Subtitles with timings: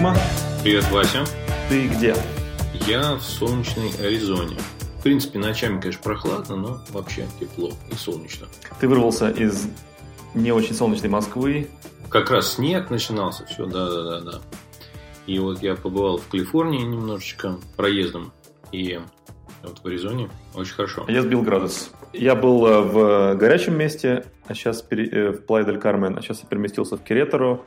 [0.00, 0.16] Привет, Дима.
[0.62, 1.24] Привет, Вася.
[1.68, 2.16] Ты где?
[2.86, 4.56] Я в солнечной Аризоне.
[4.98, 8.46] В принципе, ночами, конечно, прохладно, но вообще тепло и солнечно.
[8.80, 9.68] Ты вырвался из
[10.34, 11.68] не очень солнечной Москвы.
[12.08, 14.40] Как раз снег начинался, все, да-да-да.
[15.26, 18.32] И вот я побывал в Калифорнии немножечко проездом.
[18.72, 18.98] И
[19.62, 21.04] вот в Аризоне очень хорошо.
[21.08, 21.90] Я сбил градус.
[22.14, 25.06] Я был э, в горячем месте, а сейчас пере...
[25.10, 27.60] э, в Плай дель Кармен, а сейчас я переместился в Керетеро,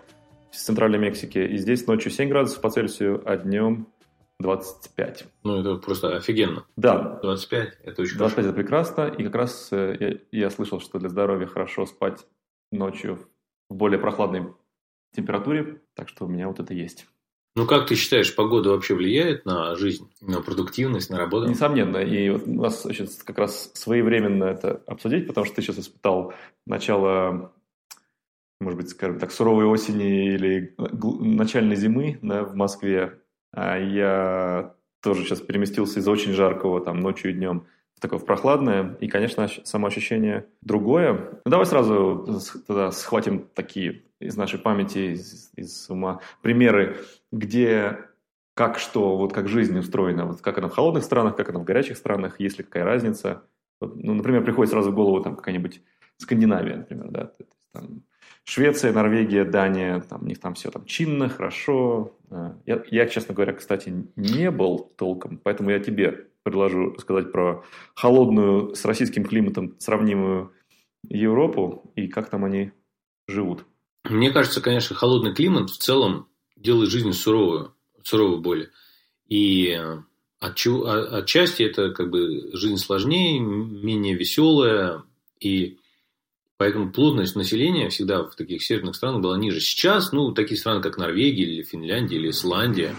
[0.53, 1.47] в центральной Мексике.
[1.47, 3.87] И здесь ночью 7 градусов по Цельсию, а днем
[4.39, 5.25] 25.
[5.43, 6.65] Ну, это просто офигенно.
[6.75, 7.19] Да.
[7.23, 8.49] 25, это очень 25 хорошо.
[8.49, 9.01] это прекрасно.
[9.17, 12.25] И как раз э, я, я слышал, что для здоровья хорошо спать
[12.71, 13.19] ночью
[13.69, 14.53] в более прохладной
[15.15, 15.81] температуре.
[15.95, 17.07] Так что у меня вот это есть.
[17.55, 21.47] Ну, как ты считаешь, погода вообще влияет на жизнь, на продуктивность, на работу?
[21.47, 21.97] Несомненно.
[21.97, 26.33] И вот у нас сейчас как раз своевременно это обсудить, потому что ты сейчас испытал
[26.65, 27.53] начало,
[28.63, 33.19] может быть, скажем так, суровой осени или начальной зимы да, в Москве.
[33.51, 38.25] А я тоже сейчас переместился из очень жаркого там ночью и днем в такое в
[38.25, 38.97] прохладное.
[38.99, 41.13] И, конечно, ощ- само ощущение другое.
[41.45, 46.97] Ну, давай сразу тогда схватим такие из нашей памяти, из, из ума примеры,
[47.31, 47.99] где
[48.55, 51.63] как что, вот как жизнь устроена, вот как она в холодных странах, как она в
[51.63, 53.43] горячих странах, есть ли какая разница.
[53.81, 55.81] Вот, ну, например, приходит сразу в голову там какая-нибудь
[56.17, 57.31] Скандинавия, например, да,
[57.73, 58.03] там,
[58.45, 62.17] Швеция, Норвегия, Дания, там, у них там все там чинно, хорошо.
[62.29, 67.63] А, Я, я, честно говоря, кстати, не был толком, поэтому я тебе предложу сказать про
[67.95, 70.51] холодную с российским климатом сравнимую
[71.07, 72.71] Европу и как там они
[73.27, 73.65] живут.
[74.03, 78.69] Мне кажется, конечно, холодный климат в целом делает жизнь суровую, суровую более.
[79.29, 79.99] И э,
[80.41, 85.03] а- отчасти это как бы жизнь сложнее, менее веселая,
[85.39, 85.77] и
[86.63, 89.59] поэтому плотность населения всегда в таких северных странах была ниже.
[89.59, 92.95] Сейчас, ну, такие страны, как Норвегия, или Финляндия, или Исландия,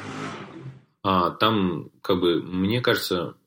[1.03, 3.39] а, там, как бы, мне кажется,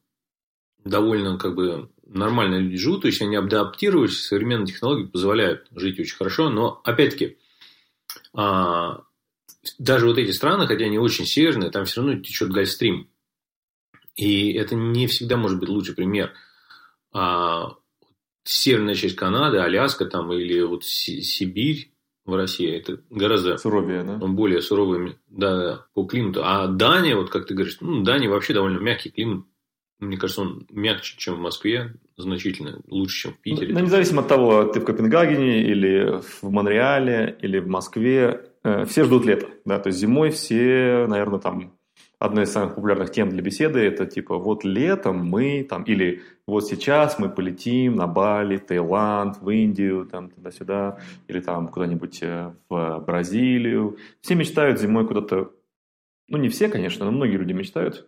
[0.83, 6.15] довольно как бы нормально люди живут, то есть они адаптировались, современные технологии позволяют жить очень
[6.15, 7.37] хорошо, но опять-таки
[8.33, 9.03] а,
[9.77, 13.07] даже вот эти страны, хотя они очень северные, там все равно течет гольфстрим.
[14.15, 16.33] И это не всегда может быть лучший пример.
[17.11, 17.75] А,
[18.47, 21.91] северная часть Канады, Аляска там, или вот Си- Сибирь
[22.25, 24.17] в России, это гораздо Суровее, да?
[24.17, 26.41] более суровыми да, по климату.
[26.43, 29.45] А Дания, вот как ты говоришь, ну, Дания вообще довольно мягкий климат.
[29.99, 33.73] Мне кажется, он мягче, чем в Москве, значительно лучше, чем в Питере.
[33.73, 39.05] Ну, независимо от того, ты в Копенгагене или в Монреале или в Москве, э, все
[39.05, 39.47] ждут лета.
[39.65, 39.79] Да?
[39.79, 41.76] То есть зимой все, наверное, там
[42.19, 46.65] одна из самых популярных тем для беседы это типа вот летом мы там или вот
[46.65, 53.03] сейчас мы полетим на Бали, Таиланд, в Индию, там туда-сюда, или там куда-нибудь э, в
[53.05, 53.97] Бразилию.
[54.21, 55.51] Все мечтают зимой куда-то,
[56.27, 58.07] ну не все, конечно, но многие люди мечтают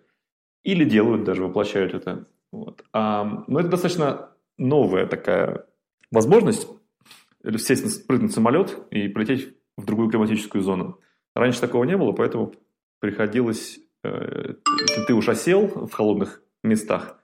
[0.64, 2.28] или делают даже, воплощают это.
[2.52, 2.84] Вот.
[2.94, 5.66] А, но это достаточно новая такая
[6.12, 6.68] возможность
[7.58, 11.00] сесть, на- прыгнуть самолет и полететь в другую климатическую зону.
[11.36, 12.53] Раньше такого не было, поэтому
[13.00, 14.56] приходилось, э,
[15.08, 17.20] ты уж осел в холодных местах,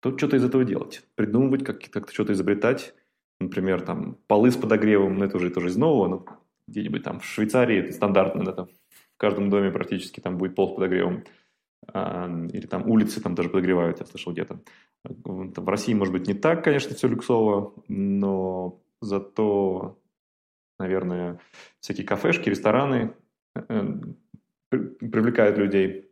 [0.00, 1.02] то что-то из этого делать.
[1.14, 2.94] Придумывать, как- как-то что-то изобретать.
[3.40, 6.26] Например, там полы с подогревом, ну это уже тоже из нового, но
[6.68, 10.72] где-нибудь там в Швейцарии это стандартно, да, там в каждом доме практически там будет пол
[10.72, 11.24] с подогревом.
[11.92, 14.60] А, или там улицы там даже подогревают, я слышал где-то.
[15.04, 19.98] В России, может быть, не так, конечно, все люксово, но зато,
[20.78, 21.40] наверное,
[21.80, 23.14] всякие кафешки, рестораны
[23.56, 23.94] э,
[24.68, 26.11] при- привлекают людей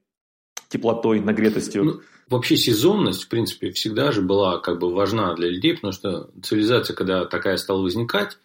[0.71, 1.85] теплотой, нагретостью.
[1.85, 2.01] Ну,
[2.31, 6.95] Вообще сезонность, в принципе, всегда же была как бы важна для людей, потому что цивилизация,
[6.95, 8.39] когда такая стала возникать,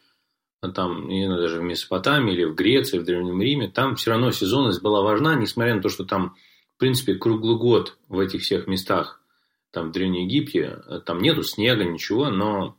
[0.60, 4.32] а там, не даже в Месопотамии или в Греции, в Древнем Риме, там все равно
[4.32, 6.36] сезонность была важна, несмотря на то, что там,
[6.76, 9.22] в принципе, круглый год в этих всех местах,
[9.70, 12.76] там, в Древнем Египте, э, там нету снега, ничего, но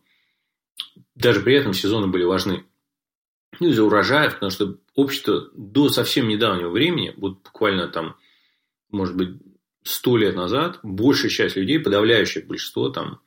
[1.14, 2.64] даже при этом сезоны были важны.
[3.60, 8.16] Ну, из-за урожаев, потому что общество до совсем недавнего времени, вот буквально там,
[8.90, 9.40] может быть,
[9.82, 13.20] сто лет назад, большая часть людей, подавляющее большинство там,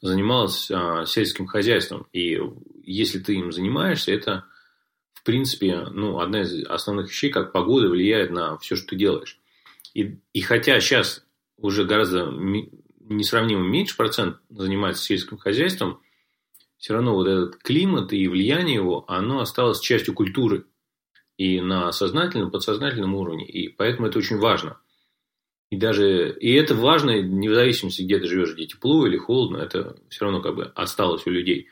[0.00, 2.06] занималась а, сельским хозяйством.
[2.12, 2.38] И
[2.82, 4.44] если ты им занимаешься, это,
[5.14, 9.38] в принципе, ну, одна из основных вещей, как погода влияет на все, что ты делаешь.
[9.94, 11.24] И, и хотя сейчас
[11.56, 12.26] уже гораздо
[13.08, 16.00] несравнимо меньше процент занимается сельским хозяйством,
[16.78, 20.66] все равно вот этот климат и влияние его, оно осталось частью культуры
[21.36, 23.46] и на сознательном, подсознательном уровне.
[23.46, 24.78] И поэтому это очень важно.
[25.72, 29.96] И даже и это важно, вне зависимости, где ты живешь, где тепло или холодно, это
[30.10, 31.68] все равно как бы осталось у людей.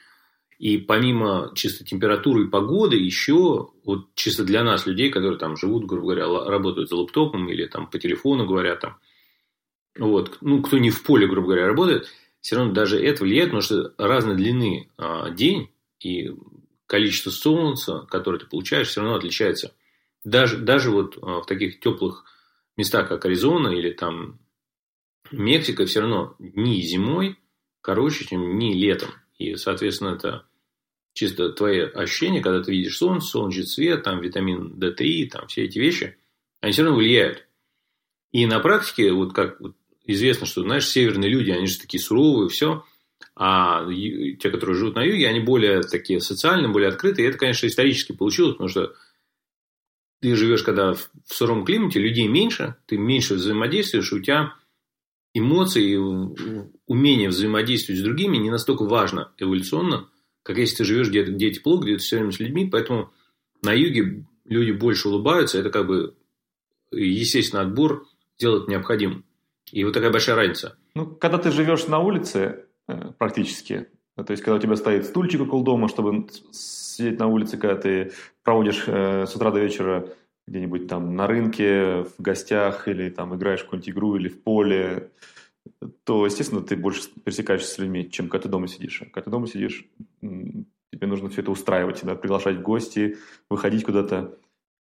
[0.58, 5.84] И помимо чисто температуры и погоды, еще вот чисто для нас, людей, которые там живут,
[5.84, 8.96] грубо говоря, работают за лаптопом или там по телефону говорят там,
[9.98, 12.08] вот, ну, кто не в поле, грубо говоря, работает,
[12.40, 15.68] все равно даже это влияет, потому что разной длины а, день
[16.02, 16.30] и
[16.86, 19.74] количество солнца, которое ты получаешь, все равно отличается.
[20.24, 22.24] Даже, даже вот а, в таких теплых
[22.80, 24.38] местах, как Аризона или там
[25.30, 27.36] Мексика, все равно дни зимой
[27.80, 29.10] короче, чем дни летом.
[29.38, 30.46] И, соответственно, это
[31.12, 35.78] чисто твои ощущения, когда ты видишь солнце, солнечный свет, там витамин D3, там все эти
[35.78, 36.16] вещи,
[36.60, 37.46] они все равно влияют.
[38.32, 39.74] И на практике, вот как вот
[40.04, 42.84] известно, что, знаешь, северные люди, они же такие суровые, все,
[43.34, 47.26] а те, которые живут на юге, они более такие социальные, более открытые.
[47.26, 48.94] И это, конечно, исторически получилось, потому что
[50.20, 54.54] ты живешь, когда в суровом климате, людей меньше, ты меньше взаимодействуешь, у тебя
[55.32, 55.96] эмоции,
[56.86, 60.08] умение взаимодействовать с другими не настолько важно эволюционно,
[60.42, 63.12] как если ты живешь где-то, где тепло, где ты все время с людьми, поэтому
[63.62, 66.16] на юге люди больше улыбаются, это как бы
[66.90, 68.06] естественно отбор
[68.38, 69.24] делать необходим.
[69.70, 70.76] И вот такая большая разница.
[70.94, 73.88] Ну, когда ты живешь на улице, э, практически,
[74.24, 78.12] то есть, когда у тебя стоит стульчик около дома, чтобы сидеть на улице, когда ты
[78.42, 80.08] проводишь э, с утра до вечера
[80.46, 85.10] где-нибудь там на рынке, в гостях, или там играешь в какую-нибудь игру, или в поле,
[86.04, 89.00] то, естественно, ты больше пересекаешься с людьми, чем когда ты дома сидишь.
[89.12, 89.86] Когда ты дома сидишь,
[90.20, 93.16] тебе нужно все это устраивать, да, приглашать в гости,
[93.48, 94.38] выходить куда-то,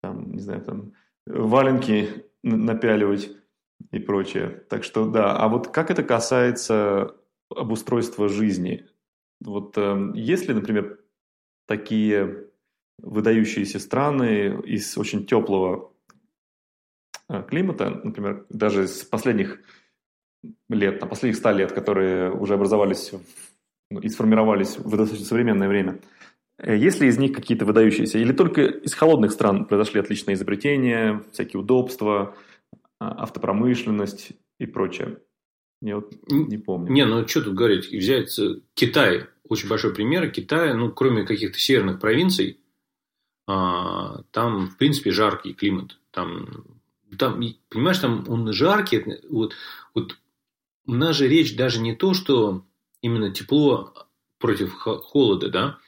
[0.02, 0.94] там, не знаю, там,
[1.28, 3.32] валенки напяливать
[3.92, 4.64] и прочее.
[4.70, 5.38] Так что, да.
[5.38, 7.16] А вот как это касается
[7.50, 8.88] обустройства жизни?
[9.42, 11.00] Вот э, есть ли, например,
[11.68, 12.48] такие
[13.00, 15.92] выдающиеся страны из очень теплого
[17.28, 19.60] э, климата, например, даже с последних
[20.70, 23.12] лет, на последних ста лет, которые уже образовались
[23.90, 26.00] ну, и сформировались в достаточно современное время,
[26.60, 28.20] э, есть ли из них какие-то выдающиеся?
[28.20, 32.36] Или только из холодных стран произошли отличные изобретения, всякие удобства,
[33.00, 35.18] а, автопромышленность и прочее?
[35.82, 36.92] Я вот не помню.
[36.92, 38.40] Не, ну что тут говорить, взять
[38.76, 40.30] Китай, очень большой пример.
[40.32, 42.60] Китай, ну, кроме каких-то северных провинций,
[43.48, 46.00] а, там, в принципе, жаркий климат.
[46.12, 46.66] Там,
[47.18, 49.04] там, понимаешь, там он жаркий.
[49.30, 49.56] Вот,
[49.94, 50.18] вот
[50.86, 52.64] у нас же речь даже не то, что
[53.02, 53.94] именно тепло
[54.38, 55.80] против холода, да,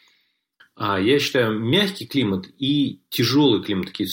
[0.76, 4.10] а я считаю мягкий климат и тяжелый климат, такие,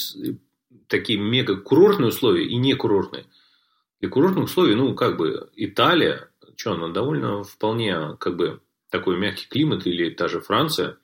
[0.86, 3.26] такие мега курортные условия и не курортные.
[4.00, 8.60] Для курортных условий, ну, как бы Италия, что она довольно вполне, как бы,
[8.90, 10.96] такой мягкий климат, или та же Франция,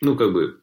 [0.00, 0.60] ну, как бы,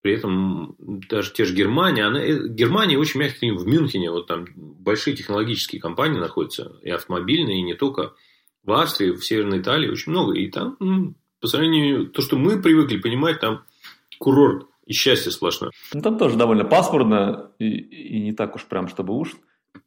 [0.00, 4.46] при этом даже те же Германия, она, э, Германия очень мягкий в Мюнхене, вот там
[4.56, 8.14] большие технологические компании находятся, и автомобильные, и не только.
[8.64, 10.34] В Австрии, в Северной Италии очень много.
[10.34, 10.76] И там,
[11.40, 13.64] по сравнению, то, что мы привыкли понимать, там
[14.18, 15.70] курорт и счастье сплошное.
[15.94, 19.36] Ну, там тоже довольно пасмурно и, и не так уж прям, чтобы уж.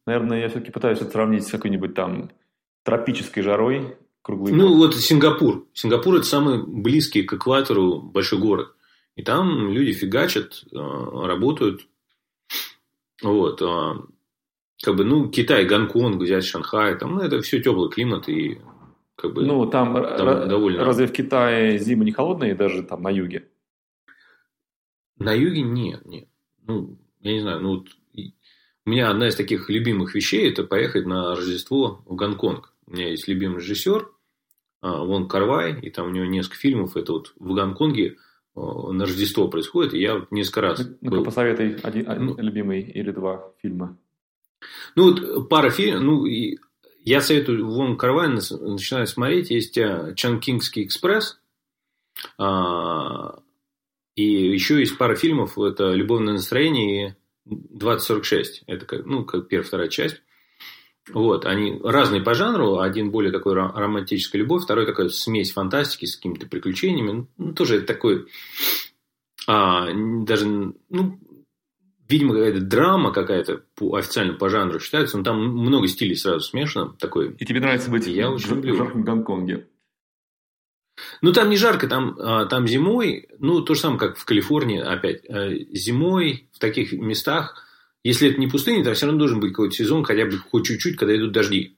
[0.05, 2.31] Наверное, я все-таки пытаюсь это сравнить с какой-нибудь там
[2.83, 5.67] тропической жарой круглый Ну, вот Сингапур.
[5.73, 8.75] Сингапур– это самый близкий к экватору большой город.
[9.15, 11.87] И там люди фигачат, э, работают.
[13.21, 13.61] Вот.
[13.61, 14.01] Э,
[14.83, 18.59] как бы, ну, Китай, Гонконг, взять Шанхай, там, ну, это все теплый климат и
[19.15, 19.45] как бы...
[19.45, 20.83] Ну, там, там довольно...
[20.83, 23.47] разве в Китае зимы не холодные, даже там на юге?
[25.17, 26.27] На юге нет, нет.
[26.65, 27.89] Ну, я не знаю, ну, вот,
[28.85, 32.73] у меня одна из таких любимых вещей– это поехать на Рождество в Гонконг.
[32.87, 34.09] У меня есть любимый режиссер,
[34.81, 36.97] а, Вон Карвай, и там у него несколько фильмов.
[36.97, 38.17] Это вот в Гонконге–
[38.55, 40.79] на Рождество происходит, и я вот несколько раз...
[41.01, 41.23] Ну-ка, был...
[41.23, 43.97] посоветуй один, один ну, любимый или два фильма.
[44.95, 46.57] Ну, вот пара фильмов, ну, и
[47.03, 49.49] я советую Вон Карвайн начинать смотреть.
[49.49, 51.39] Есть э, Чанкингский экспресс,
[52.37, 53.39] а,
[54.15, 58.63] и еще есть пара фильмов, это «Любовное настроение» и 2046.
[58.67, 60.21] Это как, ну, как первая, вторая часть.
[61.09, 62.79] Вот, они разные по жанру.
[62.79, 67.27] Один более такой романтическая любовь, второй такой смесь фантастики с какими-то приключениями.
[67.37, 68.27] Ну, тоже такой,
[69.47, 69.87] а,
[70.23, 71.19] даже, ну,
[72.07, 76.93] видимо, какая-то драма какая-то по, официально по жанру считается, но там много стилей сразу смешано.
[76.99, 77.33] Такой.
[77.39, 78.75] И тебе нравится быть я в, очень люблю.
[78.75, 79.67] в жарком Гонконге?
[81.21, 84.79] Ну, там не жарко, там, а, там зимой, ну, то же самое, как в Калифорнии,
[84.79, 87.67] опять, э, зимой в таких местах
[88.03, 90.97] если это не пустыня, там все равно должен быть какой-то сезон, хотя бы хоть чуть-чуть,
[90.97, 91.77] когда идут дожди.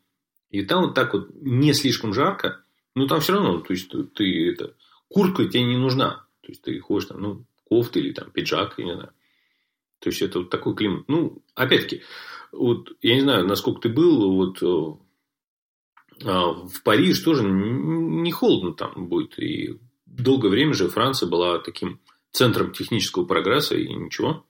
[0.50, 2.64] И там вот так вот не слишком жарко,
[2.96, 4.76] но там все равно, то есть ты это,
[5.10, 6.26] куртка тебе не нужна.
[6.42, 9.12] То есть ты ходишь там, ну, кофта или там пиджак, я не знаю.
[10.00, 11.06] То есть это вот такой климат.
[11.08, 12.04] Ну, опять-таки,
[12.52, 15.03] вот я не знаю, насколько ты был, вот э,
[16.24, 19.38] в Париж тоже не холодно там будет.
[19.40, 22.00] И долгое время же Франция была таким
[22.32, 24.46] центром технического прогресса и ничего.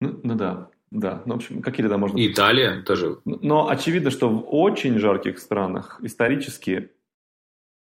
[0.00, 1.22] Ну, ну да, да.
[1.26, 2.18] Ну, в общем, какие то можно...
[2.26, 3.20] Италия тоже.
[3.24, 6.90] Но очевидно, что в очень жарких странах исторически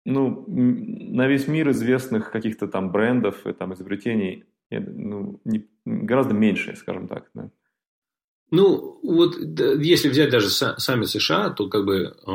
[0.06, 6.76] ну, на весь мир известных каких-то там брендов и там изобретений ну, не, гораздо меньше,
[6.76, 7.30] скажем так.
[7.34, 7.50] Да.
[8.52, 12.34] Ну, вот если взять даже сами США, то как бы э,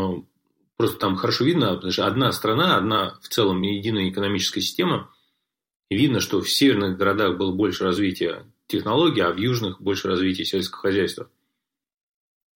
[0.77, 5.13] просто там хорошо видно, потому что одна страна, одна в целом единая экономическая система,
[5.91, 10.83] видно, что в северных городах было больше развития технологий, а в южных больше развития сельского
[10.83, 11.31] хозяйства.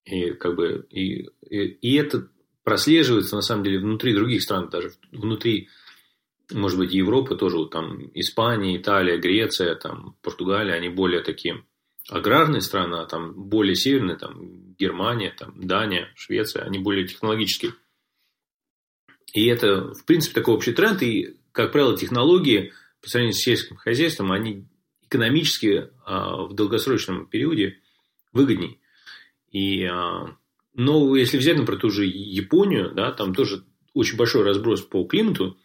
[0.05, 2.29] И как бы и, и, и это
[2.65, 5.69] прослеживается на самом деле внутри других стран, даже внутри,
[6.53, 11.65] может быть, Европы тоже, там Испания, Италия, Греция, там Португалия, они более такие
[12.09, 17.75] аграрные страны, а там более северные, там Германия, там Дания, Швеция, они более технологические.
[19.33, 21.03] И это, в принципе, такой общий тренд.
[21.03, 24.67] И, как правило, технологии по сравнению с сельским хозяйством, они
[25.03, 27.79] экономически а, в долгосрочном периоде
[28.33, 28.81] выгодней.
[29.51, 30.37] И а,
[30.75, 35.59] но если взять, например, ту же Японию, да, там тоже очень большой разброс по климату.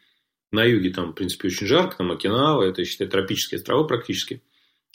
[0.51, 4.44] На юге там, в принципе, очень жарко, там Окинава, это, считай, тропические острова практически.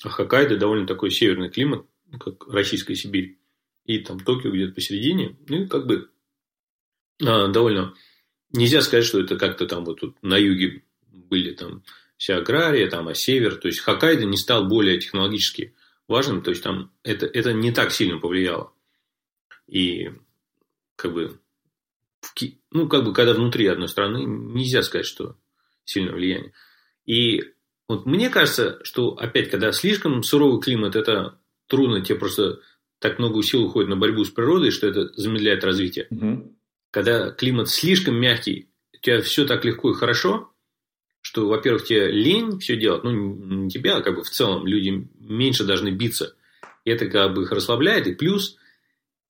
[0.05, 1.87] А Хоккайдо довольно такой северный климат,
[2.19, 3.39] как Российская Сибирь.
[3.85, 5.37] И там Токио где-то посередине.
[5.49, 6.11] Ну, и как бы
[7.25, 7.95] а, довольно...
[8.53, 11.83] Нельзя сказать, что это как-то там вот тут на юге были там
[12.19, 13.57] вся агрария, там, а север.
[13.57, 15.75] То есть, Хоккайдо не стал более технологически
[16.07, 16.43] важным.
[16.43, 18.73] То есть, там это, это не так сильно повлияло.
[19.67, 20.11] И
[20.97, 21.41] как бы,
[22.71, 25.37] ну, как бы, когда внутри одной страны, нельзя сказать, что
[25.85, 26.53] сильное влияние.
[27.07, 27.43] И
[27.89, 32.61] вот мне кажется, что опять, когда слишком суровый климат, это трудно, тебе просто
[32.99, 36.07] так много сил уходит на борьбу с природой, что это замедляет развитие.
[36.11, 36.57] Угу.
[36.91, 40.53] Когда климат слишком мягкий, у тебя все так легко и хорошо,
[41.21, 45.09] что, во-первых, тебе лень все делать, ну, не тебя, а как бы в целом люди
[45.19, 46.35] меньше должны биться.
[46.85, 48.07] И это как бы их расслабляет.
[48.07, 48.57] И плюс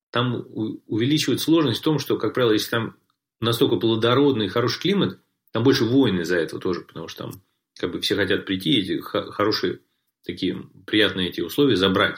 [0.09, 0.45] там
[0.87, 2.97] увеличивает сложность в том, что, как правило, если там
[3.39, 5.19] настолько плодородный и хороший климат,
[5.51, 7.41] там больше войн из-за этого тоже, потому что там
[7.79, 9.79] как бы все хотят прийти эти хорошие
[10.25, 12.17] такие приятные эти условия забрать.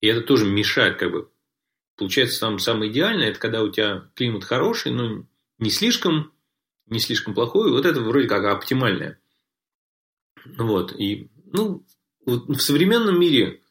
[0.00, 1.30] И это тоже мешает как бы.
[1.96, 5.24] Получается, там самое идеальное, это когда у тебя климат хороший, но
[5.58, 6.32] не слишком,
[6.86, 7.70] не слишком плохой.
[7.70, 9.20] Вот это вроде как оптимальное.
[10.44, 10.92] Вот.
[10.98, 11.86] И, ну,
[12.26, 13.62] вот в современном мире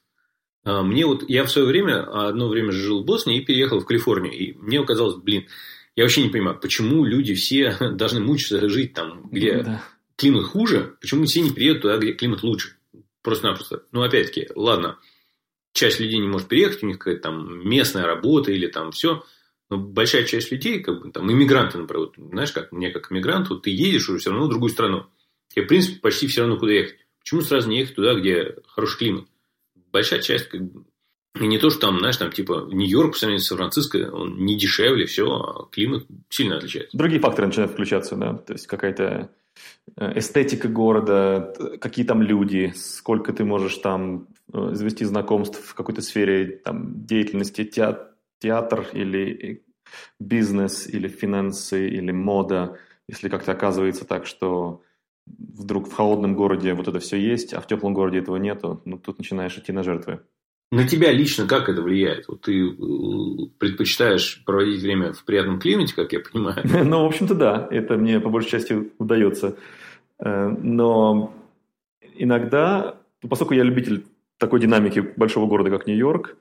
[0.64, 3.86] а, мне вот, я в свое время, одно время жил в Боснии и переехал в
[3.86, 4.34] Калифорнию.
[4.34, 5.48] И мне казалось, блин,
[5.96, 9.84] я вообще не понимаю, почему люди все должны мучиться жить там, где да.
[10.16, 12.78] Климат хуже, почему все не приедут туда, где климат лучше.
[13.22, 13.84] Просто-напросто.
[13.92, 15.00] Ну, опять-таки, ладно,
[15.74, 19.24] часть людей не может переехать, у них какая-то там местная работа или там все.
[19.70, 23.60] Но большая часть людей, как бы там иммигранты, например, вот, знаешь, как мне как иммигранту,
[23.60, 25.06] ты едешь уже все равно в другую страну.
[25.50, 26.98] Тебе, в принципе, почти все равно куда ехать.
[27.20, 29.28] Почему сразу не ехать туда, где хороший климат?
[29.94, 30.84] большая часть, как бы,
[31.40, 34.58] и не то, что там, знаешь, там, типа, Нью-Йорк по сравнению с Сан-Франциско, он не
[34.58, 36.98] дешевле, все, а климат сильно отличается.
[36.98, 39.32] Другие факторы начинают включаться, да, то есть какая-то
[39.98, 46.58] эстетика города, какие там люди, сколько ты можешь там э, завести знакомств в какой-то сфере
[46.64, 49.64] там, деятельности, театр или
[50.20, 54.82] бизнес, или финансы, или мода, если как-то оказывается так, что
[55.26, 58.98] вдруг в холодном городе вот это все есть, а в теплом городе этого нету, ну,
[58.98, 60.22] тут начинаешь идти на жертвы.
[60.74, 62.28] На тебя лично как это влияет?
[62.28, 62.74] Вот ты э,
[63.60, 66.64] предпочитаешь проводить время в приятном климате, как я понимаю?
[66.84, 67.68] Ну, в общем-то, да.
[67.70, 69.56] Это мне по большей части удается.
[70.18, 71.32] Э, но
[72.16, 74.08] иногда, ну, поскольку я любитель
[74.40, 76.38] такой динамики большого города, как Нью-Йорк,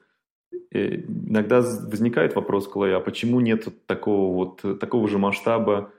[0.71, 5.91] э, иногда возникает вопрос, Клэй, а почему нет такого вот такого же масштаба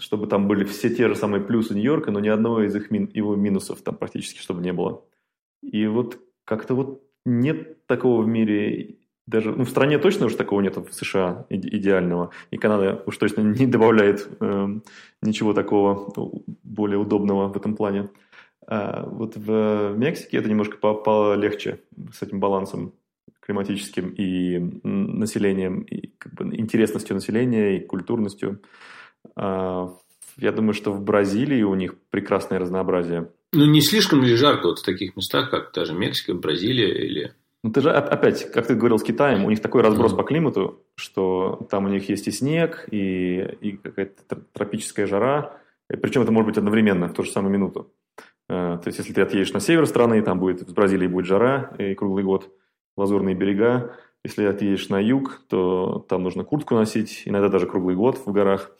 [0.00, 3.36] чтобы там были все те же самые плюсы Нью-Йорка, но ни одного из их его
[3.36, 5.04] минусов там практически чтобы не было.
[5.60, 10.60] И вот как-то вот нет такого в мире, даже ну, в стране точно уж такого
[10.60, 14.68] нет в США идеального, и Канада уж точно не добавляет э,
[15.22, 16.12] ничего такого
[16.62, 18.10] более удобного в этом плане.
[18.66, 21.80] А вот в Мексике это немножко полегче
[22.12, 22.92] с этим балансом
[23.40, 28.60] климатическим и населением, и как бы интересностью населения, и культурностью.
[29.34, 29.92] А,
[30.36, 33.28] я думаю, что в Бразилии у них прекрасное разнообразие.
[33.52, 37.34] Ну, не слишком ли жарко вот в таких местах, как даже Мексика, Бразилия или...
[37.62, 40.82] Ну, ты же опять, как ты говорил с Китаем, у них такой разброс по климату,
[40.94, 45.58] что там у них есть и снег, и, и какая-то тропическая жара.
[45.88, 47.92] Причем это может быть одновременно, в ту же самую минуту.
[48.48, 51.74] А, то есть, если ты отъедешь на север страны, там будет, в Бразилии будет жара
[51.78, 52.50] и круглый год,
[52.96, 53.96] лазурные берега.
[54.24, 58.70] Если отъедешь на юг, то там нужно куртку носить, иногда даже круглый год в горах.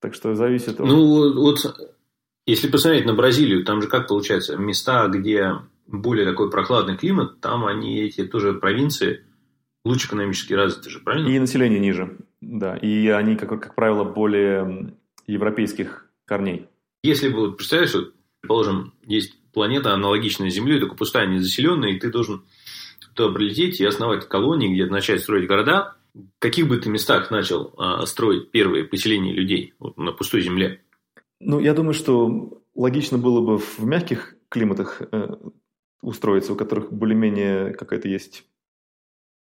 [0.00, 0.86] Так что зависит от...
[0.86, 1.58] Ну, вот
[2.46, 5.56] если посмотреть на Бразилию, там же как получается, места, где
[5.86, 9.24] более такой прохладный климат, там они, эти тоже провинции,
[9.84, 11.28] лучше экономически развиты же, правильно?
[11.28, 12.76] И население ниже, да.
[12.76, 14.94] И они, как, как правило, более
[15.26, 16.66] европейских корней.
[17.02, 22.10] Если бы, вот, представляешь, вот, предположим, есть планета аналогичная Земле, только пустая, незаселенная, и ты
[22.10, 22.44] должен
[23.14, 25.96] туда прилететь и основать колонии, где-то начать строить города.
[26.14, 30.82] В каких бы ты местах начал а, строить первые поселения людей вот, на пустой Земле?
[31.40, 35.36] Ну, я думаю, что логично было бы в мягких климатах э,
[36.02, 38.44] устроиться, у которых более-менее какая-то есть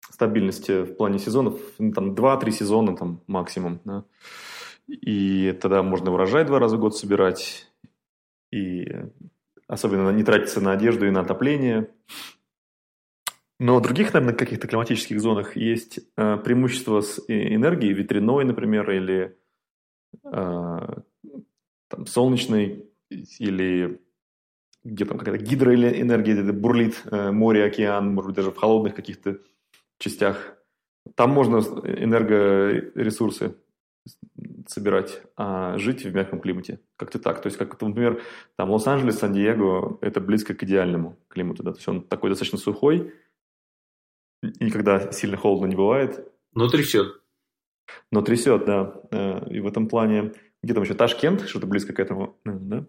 [0.09, 4.03] стабильность в плане сезонов, ну, там 2-3 сезона там максимум, да.
[4.87, 7.71] И тогда можно урожай два раза в год собирать,
[8.51, 8.87] и
[9.67, 11.89] особенно не тратиться на одежду и на отопление.
[13.59, 19.37] Но в других, наверное, каких-то климатических зонах есть э, преимущество с энергией, ветряной, например, или
[20.23, 20.79] э,
[21.95, 22.89] там, солнечной,
[23.39, 24.01] или
[24.83, 29.39] где там какая-то гидроэнергия где бурлит, э, море, океан, может быть, даже в холодных каких-то
[29.97, 30.57] частях.
[31.15, 33.55] Там можно энергоресурсы
[34.67, 36.79] собирать, а жить в мягком климате.
[36.97, 37.41] Как-то так.
[37.41, 38.21] То есть, как, например,
[38.55, 41.63] там Лос-Анджелес, Сан-Диего, это близко к идеальному климату.
[41.63, 41.71] Да?
[41.71, 43.13] То есть, он такой достаточно сухой,
[44.59, 46.31] никогда сильно холодно не бывает.
[46.53, 47.21] Но трясет.
[48.11, 49.01] Но трясет, да.
[49.11, 50.33] Э, и в этом плане...
[50.65, 50.95] Где там еще?
[50.95, 52.87] Ташкент, что-то близко к этому, да?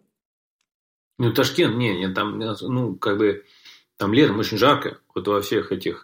[1.19, 3.45] Ну, Ташкент, не, не, там, ну, как бы,
[3.99, 6.03] там летом очень жарко, вот во всех этих...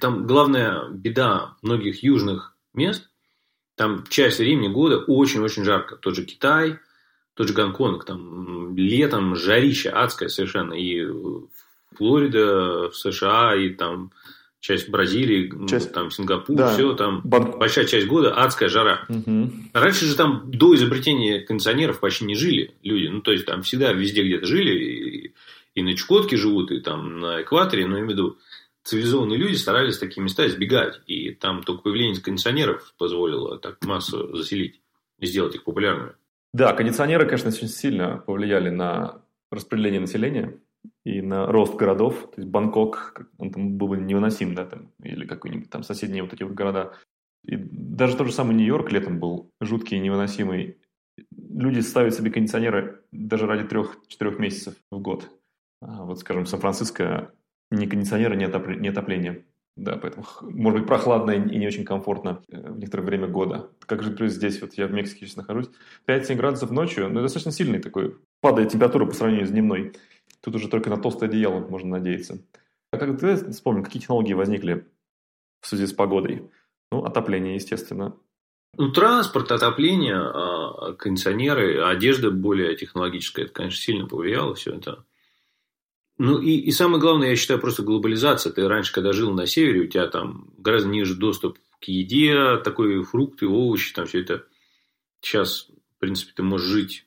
[0.00, 3.08] Там главная беда многих южных мест,
[3.76, 5.94] там часть времени года очень-очень жарко.
[5.94, 6.80] Тот же Китай,
[7.34, 10.74] тот же Гонконг, там летом жарища адская совершенно.
[10.74, 11.06] И
[11.92, 14.10] Флорида, в США, и там
[14.62, 15.92] часть Бразилии, часть...
[15.92, 16.72] там Сингапур, да.
[16.72, 17.58] все там Бан...
[17.58, 19.04] большая часть года адская жара.
[19.08, 19.50] Угу.
[19.72, 23.92] Раньше же там до изобретения кондиционеров почти не жили люди, ну то есть там всегда
[23.92, 25.34] везде где-то жили и,
[25.74, 28.38] и на Чукотке живут, и там на экваторе, но я имею в виду
[28.84, 34.80] цивилизованные люди старались такие места избегать, и там только появление кондиционеров позволило так массу заселить
[35.18, 36.12] и сделать их популярными.
[36.52, 40.56] Да, кондиционеры, конечно, очень сильно повлияли на распределение населения
[41.04, 42.30] и на рост городов.
[42.34, 46.32] То есть Бангкок, он там был бы невыносим, да, там, или какой-нибудь там соседние вот
[46.32, 46.94] эти вот города.
[47.44, 50.78] И даже тот же самый Нью-Йорк летом был жуткий и невыносимый.
[51.36, 55.28] Люди ставят себе кондиционеры даже ради трех-четырех месяцев в год.
[55.80, 57.32] А вот, скажем, Сан-Франциско
[57.70, 58.82] ни кондиционера, ни, отопления.
[58.82, 59.44] Ни отопления.
[59.74, 63.70] Да, поэтому может быть прохладно и не очень комфортно э, в некоторое время года.
[63.86, 65.70] Как же здесь, вот я в Мексике сейчас нахожусь,
[66.06, 69.94] 5-7 градусов ночью, ну, достаточно сильный такой, падает температура по сравнению с дневной.
[70.42, 72.42] Тут уже только на толстое одеяло можно надеяться.
[72.90, 74.86] А как ты вспомнил, какие технологии возникли
[75.60, 76.50] в связи с погодой?
[76.90, 78.14] Ну, отопление, естественно.
[78.76, 85.04] Ну, транспорт, отопление, а, кондиционеры, одежда более технологическая, это, конечно, сильно повлияло все это.
[86.18, 88.52] Ну и, и самое главное, я считаю, просто глобализация.
[88.52, 93.02] Ты раньше, когда жил на севере, у тебя там гораздо ниже доступ к еде, такой
[93.04, 94.44] фрукты, овощи, там все это.
[95.20, 97.06] Сейчас, в принципе, ты можешь жить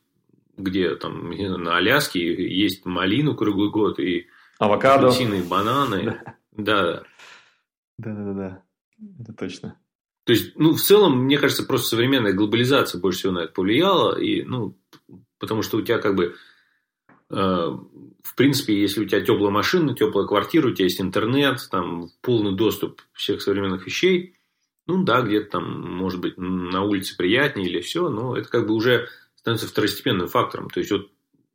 [0.57, 4.27] где там на Аляске есть малину круглый год и
[4.59, 6.21] авокадо, апельсины, бананы.
[6.51, 7.03] Да.
[7.97, 8.63] Да, да, да, да.
[9.19, 9.77] Это точно.
[10.23, 14.17] То есть, ну, в целом, мне кажется, просто современная глобализация больше всего на это повлияла.
[14.17, 14.77] И, ну,
[15.37, 16.35] потому что у тебя как бы
[17.29, 17.77] э,
[18.25, 22.55] в принципе, если у тебя теплая машина, теплая квартира, у тебя есть интернет, там полный
[22.55, 24.35] доступ всех современных вещей,
[24.87, 28.73] ну да, где-то там, может быть, на улице приятнее или все, но это как бы
[28.73, 29.07] уже
[29.45, 30.71] становится второстепенным фактором.
[30.71, 31.11] То есть, вот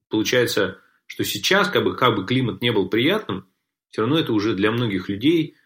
[0.08, 3.48] получается, что сейчас, как бы, как бы климат не был приятным,
[3.88, 5.56] все равно это уже для многих людей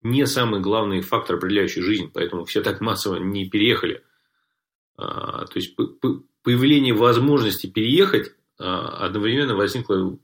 [0.00, 2.10] не самый главный фактор, определяющий жизнь.
[2.14, 4.02] Поэтому все так массово не переехали.
[4.96, 5.76] А, то есть,
[6.42, 10.18] появление возможности переехать а, одновременно возникло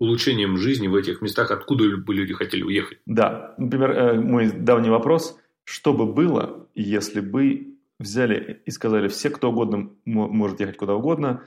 [0.00, 2.98] улучшением жизни в этих местах, откуда бы люди хотели уехать.
[3.06, 9.30] Да, например, э, мой давний вопрос, что бы было, если бы взяли и сказали, все,
[9.30, 11.44] кто угодно может ехать куда угодно,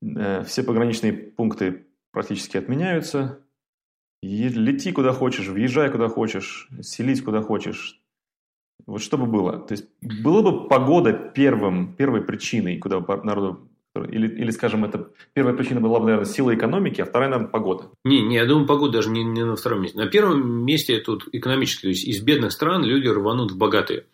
[0.00, 3.40] э, все пограничные пункты практически отменяются,
[4.22, 8.00] лети куда хочешь, въезжай куда хочешь, селись куда хочешь.
[8.86, 9.58] Вот что бы было?
[9.58, 15.54] То есть, была бы погода первым, первой причиной, куда народу или, или, скажем, это первая
[15.54, 17.90] причина была бы, наверное, сила экономики, а вторая, наверное, погода.
[18.04, 19.98] Не, не, я думаю, погода даже не, не на втором месте.
[19.98, 21.82] На первом месте тут экономически.
[21.82, 24.06] То есть, из бедных стран люди рванут в богатые.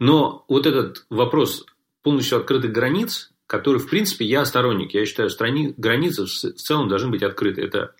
[0.00, 1.66] Но вот этот вопрос
[2.02, 4.94] полностью открытых границ, который, в принципе, я сторонник.
[4.94, 7.60] Я считаю, страни, границы в целом должны быть открыты.
[7.60, 7.94] Это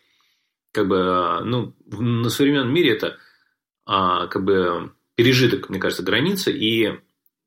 [0.72, 3.18] как бы, а, ну, на современном мире это
[3.84, 6.50] а, как бы пережиток, мне кажется, границы.
[6.52, 6.98] И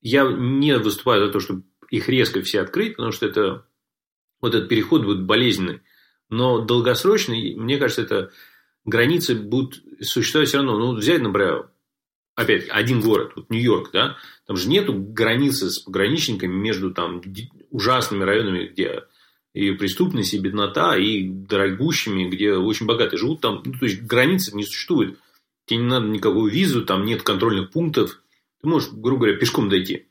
[0.02, 3.66] я не выступаю за то, чтобы их резко все открыть, потому что это
[4.39, 5.82] вот этот переход будет болезненный.
[6.30, 8.32] Но долгосрочный, мне кажется, это
[8.86, 10.78] границы будут существовать все равно.
[10.78, 11.72] Ну, взять, например,
[12.36, 14.17] опять один город, вот Нью-Йорк, да,
[14.48, 17.22] там же нету границы с пограничниками между там
[17.69, 19.04] ужасными районами, где
[19.54, 23.62] и преступность, и беднота, и дорогущими, где очень богатые живут там.
[23.63, 25.19] Ну, то есть, границы не существует.
[25.65, 28.22] Тебе не надо никакую визу, там нет контрольных пунктов.
[28.62, 30.08] Ты можешь, грубо говоря, пешком дойти.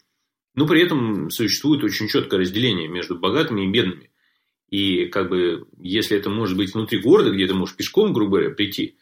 [0.54, 4.10] Но при этом существует очень четкое разделение между богатыми и бедными.
[4.68, 8.50] И как бы, если это может быть внутри города, где ты можешь пешком, грубо говоря,
[8.50, 8.96] прийти,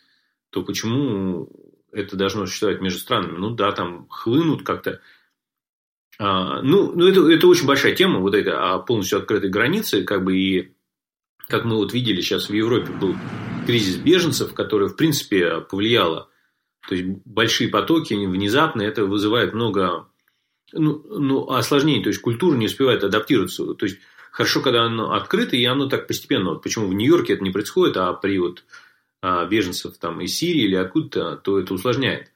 [0.51, 1.49] то почему
[1.93, 3.37] это должно существовать между странами?
[3.37, 5.01] Ну да, там хлынут как-то.
[6.19, 10.25] А, ну, ну это, это очень большая тема, вот эта о полностью открытой границе, как
[10.25, 10.75] бы и
[11.49, 13.17] как мы вот видели сейчас в Европе был
[13.67, 16.29] кризис беженцев, который, в принципе, повлияло.
[16.89, 20.09] То есть, большие потоки внезапно, это вызывает много
[20.73, 22.03] ну, ну, осложнений.
[22.03, 23.75] То есть, культура не успевает адаптироваться.
[23.75, 23.99] То есть,
[24.31, 26.51] хорошо, когда оно открыто, и оно так постепенно.
[26.51, 28.65] Вот почему в Нью-Йорке это не происходит, а при вот а,
[29.23, 32.31] беженцев там из Сирии или откуда-то, то это усложняет.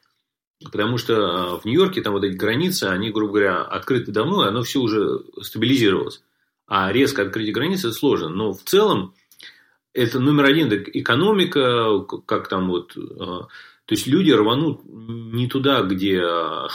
[0.65, 4.49] Потому что а, в Нью-Йорке там вот эти границы, они, грубо говоря, открыты давно, и
[4.49, 6.23] оно все уже стабилизировалось.
[6.67, 8.29] А резко открыть границы сложно.
[8.29, 9.15] Но в целом
[9.93, 12.97] это номер один, это экономика, как там вот...
[12.97, 13.49] А,
[13.87, 16.23] то есть люди рванут не туда, где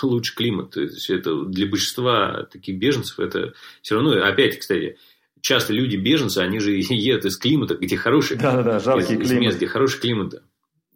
[0.04, 0.72] лучше климат.
[0.72, 4.98] То есть это для большинства таких беженцев это все равно, опять, кстати,
[5.41, 9.25] часто люди беженцы, они же едут из климата, где хороший, да, да, жаркий из, климат.
[9.25, 10.43] Из мест, где хороший климат.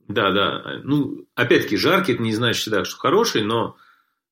[0.08, 0.82] Да, да.
[0.84, 3.78] Ну, опять-таки, жаркий, это не значит всегда, что хороший, но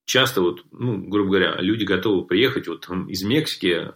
[0.05, 3.91] часто вот, ну, грубо говоря, люди готовы приехать вот из Мексики э,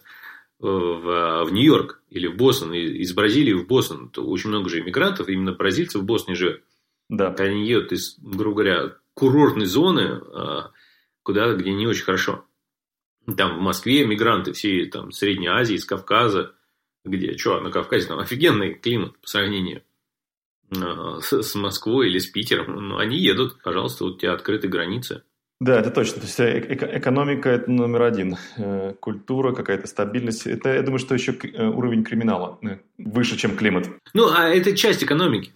[0.60, 4.08] в, в Нью-Йорк или в Бостон, из Бразилии в Бостон.
[4.08, 6.62] То очень много же иммигрантов, именно бразильцев в Бостоне живет.
[7.08, 7.34] Да.
[7.38, 10.60] Они едут из, грубо говоря, курортной зоны, э,
[11.22, 12.44] куда, где не очень хорошо.
[13.34, 16.52] Там в Москве мигранты все там Средней Азии, из Кавказа,
[17.04, 19.82] где, что, на Кавказе там офигенный климат по сравнению
[20.70, 22.74] э, с, с Москвой или с Питером.
[22.74, 25.22] Но ну, они едут, пожалуйста, вот у тебя открыты границы.
[25.60, 26.20] Да, это точно.
[26.20, 28.36] То есть э, эко- экономика это номер один.
[28.58, 30.46] Э, культура, какая-то стабильность.
[30.46, 32.60] Это, я думаю, что еще уровень криминала
[32.98, 33.88] выше, чем климат.
[34.14, 35.52] Ну, а это часть экономики.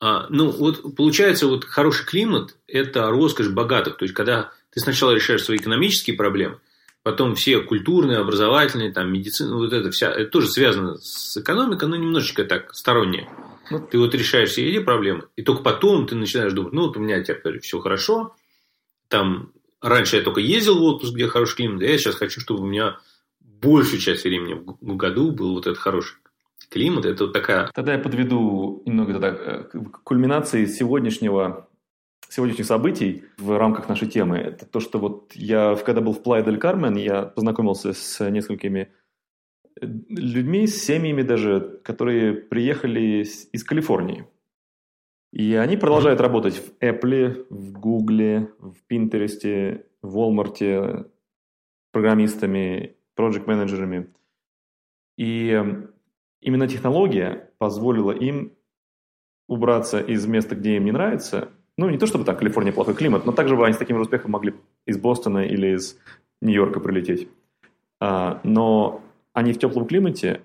[0.00, 3.96] А, ну, вот получается, вот хороший климат– это роскошь богатых.
[3.96, 6.60] То есть, когда ты сначала решаешь свои экономические проблемы–
[7.02, 11.96] потом все культурные, образовательные, там, медицина, вот это вся, это тоже связано с экономикой, но
[11.96, 13.28] немножечко так стороннее.
[13.70, 16.96] Ну, ты вот решаешь все эти проблемы, и только потом ты начинаешь думать, ну, вот
[16.96, 18.34] у меня теперь все хорошо,
[19.08, 22.62] там, раньше я только ездил в отпуск, где хороший климат, а я сейчас хочу, чтобы
[22.62, 22.98] у меня
[23.40, 26.16] большую часть времени в году был вот этот хороший
[26.68, 27.70] климат, это вот такая...
[27.74, 31.68] Тогда я подведу немного тогда э, к кульминации сегодняшнего
[32.32, 36.42] сегодняшних событий в рамках нашей темы, это то, что вот я, когда был в Плайя
[36.42, 38.90] дель Кармен, я познакомился с несколькими
[39.80, 44.26] э, людьми, с семьями даже, которые приехали из Калифорнии.
[45.30, 51.10] И они продолжают работать в Apple, в Google, в Pinterest, в Walmart
[51.90, 54.10] программистами, проект-менеджерами.
[55.18, 55.90] И эм,
[56.40, 58.54] именно технология позволила им
[59.48, 63.24] убраться из места, где им не нравится, ну, не то чтобы там Калифорния плохой климат,
[63.24, 64.54] но также бы они с таким же успехом могли
[64.86, 65.98] из Бостона или из
[66.40, 67.28] Нью-Йорка прилететь.
[68.00, 70.42] А, но они в теплом климате,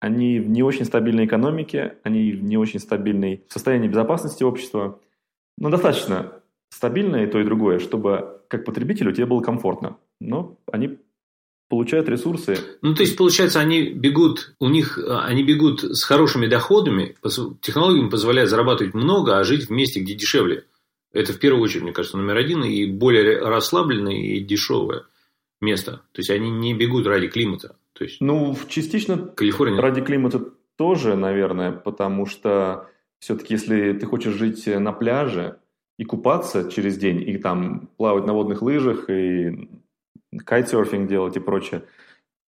[0.00, 4.98] они в не очень стабильной экономике, они в не очень стабильной состоянии безопасности общества.
[5.58, 6.32] Но достаточно
[6.70, 9.98] стабильное и то, и другое, чтобы как потребителю тебе было комфортно.
[10.20, 10.98] Но они
[11.70, 12.58] получают ресурсы.
[12.82, 17.16] Ну, то есть, получается, они бегут, у них, они бегут с хорошими доходами,
[17.62, 20.64] технологиями позволяют зарабатывать много, а жить в месте, где дешевле.
[21.12, 25.04] Это в первую очередь, мне кажется, номер один, и более расслабленное и дешевое
[25.60, 26.02] место.
[26.12, 27.76] То есть, они не бегут ради климата.
[27.92, 29.80] То есть, ну, частично Калифорния.
[29.80, 30.44] ради климата
[30.76, 32.88] тоже, наверное, потому что
[33.20, 35.58] все-таки, если ты хочешь жить на пляже
[35.98, 39.68] и купаться через день, и там плавать на водных лыжах, и
[40.44, 41.84] кайтсерфинг делать и прочее.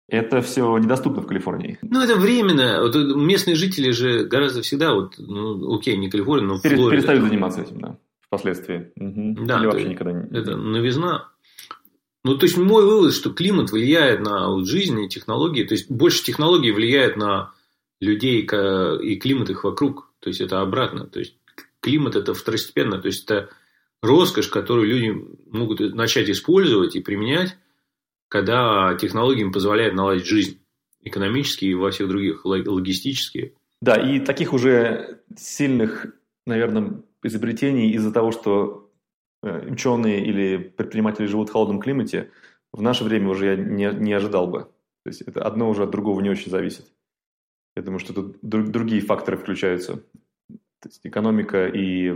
[0.08, 1.78] Это все недоступно в Калифорнии.
[1.80, 2.82] Ну, это временно.
[2.82, 7.02] Вот местные жители же гораздо всегда, вот, ну, окей, не Калифорния, но Пере, Флорида.
[7.02, 8.92] Перестали заниматься этим, да, впоследствии.
[8.96, 9.46] Угу.
[9.46, 10.38] Да, Или вообще никогда не...
[10.38, 11.30] Это новизна.
[12.24, 15.64] Ну, то есть, мой вывод, что климат влияет на вот, жизнь и технологии.
[15.64, 17.52] То есть, больше технологий влияет на
[18.00, 20.12] людей и климат их вокруг.
[20.20, 21.06] То есть, это обратно.
[21.06, 21.36] То есть,
[21.80, 22.98] климат– это второстепенно.
[22.98, 23.48] То есть, это
[24.02, 27.56] роскошь, которую люди могут начать использовать и применять
[28.32, 30.58] когда технологии им позволяют наладить жизнь
[31.02, 33.54] экономически и во всех других, логистически.
[33.82, 36.06] Да, и таких уже сильных,
[36.46, 38.90] наверное, изобретений из-за того, что
[39.42, 42.30] э, ученые или предприниматели живут в холодном климате,
[42.72, 44.60] в наше время уже я не, не ожидал бы.
[45.04, 46.86] То есть это одно уже от другого не очень зависит.
[47.76, 49.96] Я думаю, что тут другие факторы включаются.
[50.80, 52.14] То есть экономика и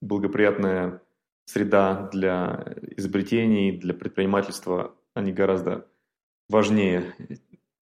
[0.00, 1.00] благоприятная
[1.44, 5.86] среда для изобретений, для предпринимательства, они гораздо
[6.48, 7.16] важнее,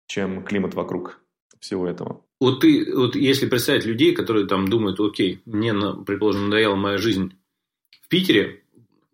[0.07, 1.21] чем климат вокруг
[1.59, 2.25] всего этого.
[2.41, 5.73] Вот ты, вот если представить людей, которые там думают, окей, мне,
[6.07, 7.37] предположим, надоела моя жизнь
[8.01, 8.65] в Питере,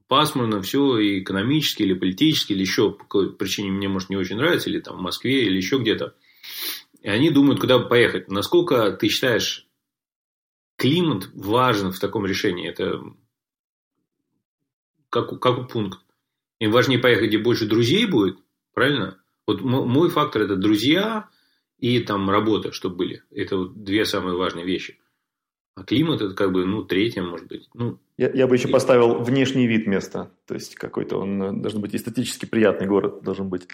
[0.09, 4.37] пасмурно все, и экономически, или политически, или еще по какой причине мне, может, не очень
[4.37, 6.15] нравится, или там в Москве, или еще где-то.
[7.03, 8.29] И они думают, куда поехать.
[8.29, 9.69] Насколько ты считаешь,
[10.77, 12.69] климат важен в таком решении?
[12.69, 13.03] Это
[15.11, 16.01] как, как пункт.
[16.61, 18.39] Им важнее поехать, где больше друзей будет,
[18.75, 19.19] правильно?
[19.47, 21.29] Вот мой фактор– это друзья
[21.79, 23.23] и там работа, чтобы были.
[23.31, 24.99] Это вот две самые важные вещи.
[25.75, 27.69] А климат– это как бы, ну, третье, может быть.
[27.73, 28.73] Ну, я, я бы еще и...
[28.73, 30.33] поставил внешний вид места.
[30.47, 33.69] То есть, какой-то он э, должен быть эстетически приятный город должен быть.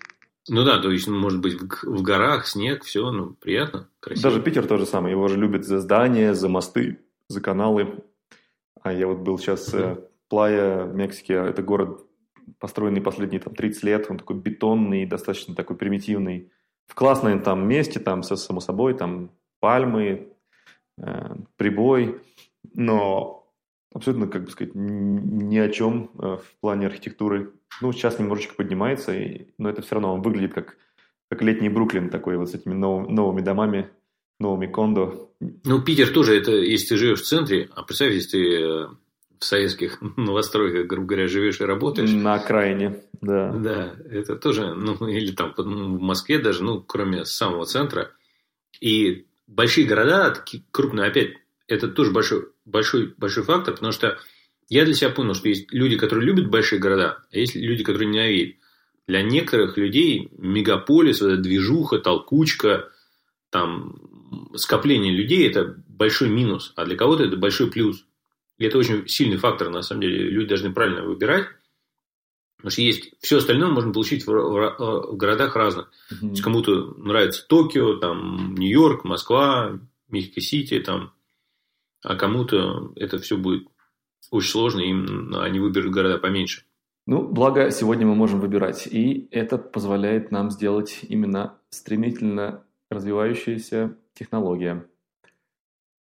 [0.48, 4.30] Ну да, то есть, ну, может быть, в, в горах, снег, все, ну, приятно, красиво.
[4.30, 5.12] Даже Питер тоже самое.
[5.12, 8.04] Его же любят за здания, за мосты, за каналы.
[8.82, 10.06] А я вот был сейчас mm-hmm.
[10.28, 12.04] Плая в Мексике, это город,
[12.58, 16.50] построенный последние там, 30 лет, он такой бетонный, достаточно такой примитивный.
[16.86, 19.30] В классном там месте, там, все само собой, там
[19.60, 20.28] пальмы,
[20.98, 22.20] э, прибой,
[22.74, 23.44] но
[23.94, 27.52] абсолютно, как бы сказать, ни о чем э, в плане архитектуры.
[27.80, 30.76] Ну, сейчас немножечко поднимается, и, но это все равно выглядит как,
[31.30, 33.90] как летний Бруклин такой, вот с этими нов, новыми домами,
[34.38, 35.30] новыми кондо.
[35.40, 38.86] Ну, Питер тоже, это если ты живешь в центре, а представь, если ты э,
[39.44, 42.10] в советских новостройках, грубо говоря, живешь и работаешь.
[42.10, 43.52] На окраине, да.
[43.52, 48.12] Да, это тоже, ну, или там ну, в Москве даже, ну, кроме самого центра.
[48.80, 51.34] И большие города, такие крупные, опять,
[51.68, 54.18] это тоже большой, большой, большой фактор, потому что
[54.68, 58.08] я для себя понял, что есть люди, которые любят большие города, а есть люди, которые
[58.08, 58.56] ненавидят.
[59.06, 62.90] Для некоторых людей мегаполис, вот эта движуха, толкучка,
[63.50, 63.96] там,
[64.56, 68.06] скопление людей– это большой минус, а для кого-то это большой плюс.
[68.58, 70.30] И это очень сильный фактор, на самом деле.
[70.30, 71.46] Люди должны правильно выбирать.
[72.56, 75.90] Потому что есть все остальное можно получить в, в, в городах разных.
[76.10, 76.20] Mm-hmm.
[76.20, 81.12] То есть кому-то нравится Токио, там Нью-Йорк, Москва, Мехико-Сити, там,
[82.02, 83.68] а кому-то это все будет
[84.30, 86.64] очень сложно, им они выберут города поменьше.
[87.06, 94.86] Ну, благо, сегодня мы можем выбирать, и это позволяет нам сделать именно стремительно развивающаяся технология.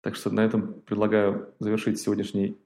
[0.03, 2.59] Так что на этом предлагаю завершить сегодняшний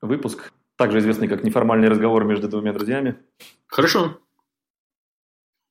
[0.00, 3.16] выпуск, также известный как неформальный разговор между двумя друзьями.
[3.66, 4.18] Хорошо.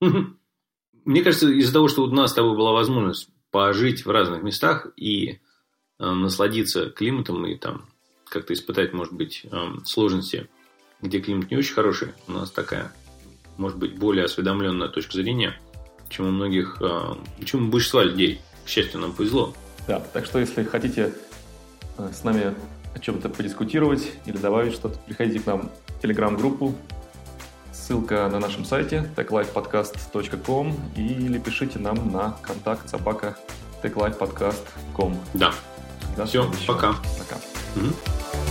[1.04, 4.86] Мне кажется, из-за того, что у нас с тобой была возможность пожить в разных местах
[4.96, 5.38] и э,
[5.98, 7.86] насладиться климатом и там
[8.28, 10.48] как-то испытать, может быть, э, сложности,
[11.02, 12.92] где климат не очень хороший, у нас такая,
[13.58, 15.60] может быть, более осведомленная точка зрения,
[16.08, 18.40] чем у многих, э, чем у большинства людей.
[18.64, 19.52] К счастью, нам повезло.
[19.86, 21.12] Да, так что если хотите
[21.98, 22.54] э, с нами
[22.94, 26.74] о чем-то подискутировать или добавить что-то, приходите к нам в телеграм-группу.
[27.72, 33.36] Ссылка на нашем сайте techlifepodcast.com или пишите нам на контакт собака
[33.82, 35.16] techlifepodcast.com.
[35.34, 35.52] Да.
[36.16, 36.94] да Все, пока.
[37.18, 37.36] Пока.
[37.76, 38.41] Угу.